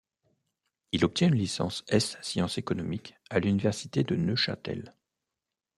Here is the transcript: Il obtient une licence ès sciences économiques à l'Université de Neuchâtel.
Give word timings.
Il 0.93 1.05
obtient 1.05 1.27
une 1.27 1.35
licence 1.35 1.83
ès 1.87 1.99
sciences 1.99 2.57
économiques 2.57 3.13
à 3.29 3.37
l'Université 3.37 4.01
de 4.03 4.15
Neuchâtel. 4.15 4.95